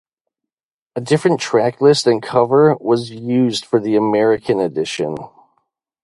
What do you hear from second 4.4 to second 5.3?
edition.